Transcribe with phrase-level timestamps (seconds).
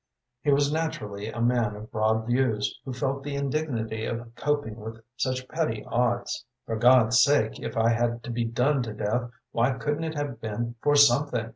[0.41, 4.99] He was naturally a man of broad views, who felt the indignity of coping with
[5.15, 6.43] such petty odds.
[6.65, 10.41] "For God's sake, if I had to be done to death, why couldn't it have
[10.41, 11.49] been for something?"